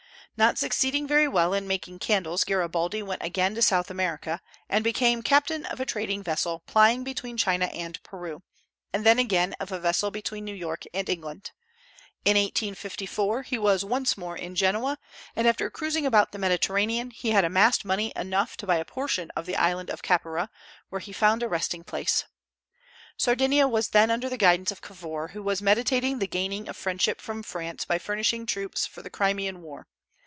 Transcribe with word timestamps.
Not 0.37 0.57
succeeding 0.57 1.07
very 1.07 1.27
well 1.27 1.53
in 1.53 1.67
making 1.67 1.99
candles, 1.99 2.43
Garibaldi 2.45 3.03
went 3.03 3.21
again 3.21 3.53
to 3.53 3.61
South 3.61 3.91
America, 3.91 4.41
and 4.69 4.83
became 4.83 5.21
captain 5.21 5.65
of 5.67 5.79
a 5.79 5.85
trading 5.85 6.23
vessel 6.23 6.63
plying 6.65 7.03
between 7.03 7.37
China 7.37 7.65
and 7.65 8.01
Peru, 8.01 8.41
and 8.93 9.05
then 9.05 9.19
again 9.19 9.53
of 9.59 9.71
a 9.71 9.79
vessel 9.79 10.09
between 10.09 10.43
New 10.43 10.55
York 10.55 10.85
and 10.95 11.07
England. 11.09 11.51
In 12.25 12.37
1854 12.37 13.43
he 13.43 13.59
was 13.59 13.85
once 13.85 14.17
more 14.17 14.35
in 14.35 14.55
Genoa, 14.55 14.97
and 15.35 15.47
after 15.47 15.69
cruising 15.69 16.07
about 16.07 16.31
the 16.31 16.39
Mediterranean, 16.39 17.11
he 17.11 17.31
had 17.31 17.45
amassed 17.45 17.85
money 17.85 18.11
enough 18.15 18.57
to 18.57 18.65
buy 18.65 18.77
a 18.77 18.85
portion 18.85 19.29
of 19.35 19.45
the 19.45 19.57
island 19.57 19.91
of 19.91 20.01
Caprera, 20.01 20.49
where 20.89 21.01
he 21.01 21.13
found 21.13 21.43
a 21.43 21.49
resting 21.49 21.83
place. 21.83 22.23
Sardinia 23.15 23.67
was 23.67 23.89
then 23.89 24.09
under 24.09 24.29
the 24.29 24.37
guidance 24.37 24.71
of 24.71 24.81
Cavour, 24.81 25.33
who 25.33 25.43
was 25.43 25.61
meditating 25.61 26.17
the 26.17 26.25
gaining 26.27 26.67
of 26.67 26.75
friendship 26.77 27.21
from 27.21 27.43
France 27.43 27.85
by 27.85 27.99
furnishing 27.99 28.47
troops 28.47 28.87
for 28.87 29.03
the 29.03 29.11
Crimean 29.11 29.61
war. 29.61 29.85